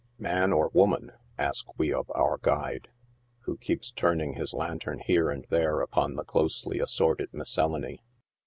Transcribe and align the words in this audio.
"Man 0.29 0.51
or 0.51 0.69
woman?" 0.73 1.11
ask 1.37 1.77
we 1.77 1.93
of 1.93 2.09
our 2.15 2.39
guide, 2.39 2.89
who 3.41 3.55
keeps 3.57 3.91
turning 3.91 4.33
his 4.33 4.51
lantern 4.51 4.97
here 4.97 5.29
and 5.29 5.45
there 5.51 5.79
upon 5.81 6.15
the 6.15 6.25
closely 6.25 6.79
assorted 6.79 7.31
miscellany. 7.35 8.01